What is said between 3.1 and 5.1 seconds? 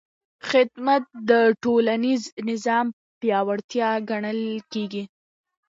پیاوړتیا ګڼل کېږي.